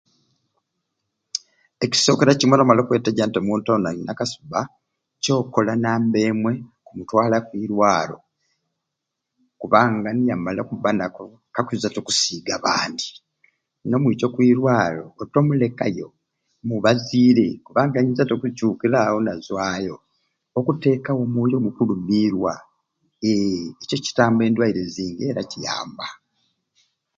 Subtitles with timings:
[1.85, 4.59] Ekisokeera kimwei nomala okweteeja nti omuntu oni ayinza akasubba,
[5.17, 6.51] ekyokola namba emwe
[6.85, 8.17] kumutwala kuirwaro
[9.61, 11.23] kubanga niyamala okubba nako
[11.55, 13.07] kakwiiza'te okusiiga abandi
[13.87, 16.07] nomwikya okwirwaro otomuleekayo
[16.67, 19.95] mubaziire kubanga ayinza'te okukyukirawo nazwayo,
[20.59, 22.53] okutekawo omwoyo ogukulumirwa
[23.31, 26.05] eeeh ekyo kitamba endwaire zingi era kiyamba.